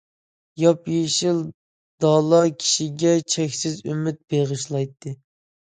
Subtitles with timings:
[0.61, 1.43] ياپيېشىل
[2.07, 5.17] دالا كىشىگە چەكسىز ئۈمىد بېغىشلايتتى.